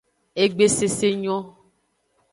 Egbe 0.43 0.65
sese 0.77 1.07
nyo. 1.23 1.37